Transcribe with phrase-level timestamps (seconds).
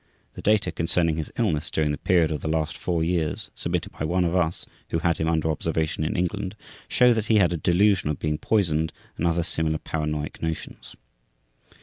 [0.33, 4.03] The data concerning his illness during the period of the last four years submitted by
[4.03, 6.55] one of us who had him under observation in England,
[6.87, 10.95] show that he had a delusion of being poisoned and other similar paranoic notions.